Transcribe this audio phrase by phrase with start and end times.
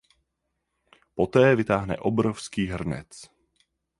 [1.15, 3.07] Poté vytáhne obrovský hrnec.